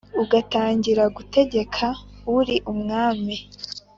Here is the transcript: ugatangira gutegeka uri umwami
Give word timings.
ugatangira 0.23 1.03
gutegeka 1.17 1.85
uri 2.37 2.55
umwami 2.73 3.35